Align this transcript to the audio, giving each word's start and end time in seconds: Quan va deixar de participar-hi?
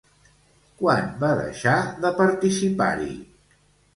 Quan 0.77 1.11
va 1.23 1.29
deixar 1.41 1.75
de 2.05 2.11
participar-hi? 2.21 3.13